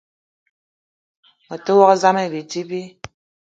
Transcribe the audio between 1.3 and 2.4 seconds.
Me te wok zam ayi